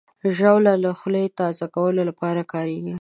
[0.37, 2.95] ژاوله د خولې تازه کولو لپاره کارېږي.